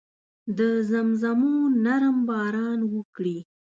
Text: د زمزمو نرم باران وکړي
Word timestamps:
د 0.57 0.59
زمزمو 0.89 1.55
نرم 1.85 2.17
باران 2.27 2.79
وکړي 2.93 3.37